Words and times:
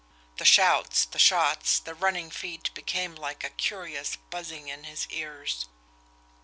The 0.37 0.45
shouts, 0.45 1.05
the 1.05 1.19
shots, 1.19 1.77
the 1.77 1.93
running 1.93 2.31
feet 2.31 2.73
became 2.73 3.13
like 3.13 3.43
a 3.43 3.51
curious 3.51 4.15
buzzing 4.15 4.67
in 4.67 4.85
his 4.85 5.05
ears. 5.11 5.67